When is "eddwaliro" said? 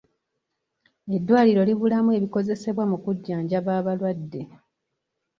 1.15-1.61